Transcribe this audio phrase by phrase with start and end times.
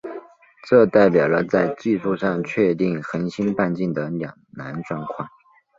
[0.67, 5.29] 这代表了在技术上确定恒星半径的两难状况。